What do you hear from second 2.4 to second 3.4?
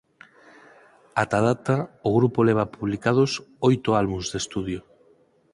leva publicados